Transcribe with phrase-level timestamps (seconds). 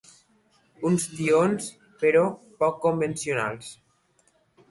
[0.89, 1.67] Uns tions,
[2.05, 2.23] però,
[2.63, 3.71] poc convencionals.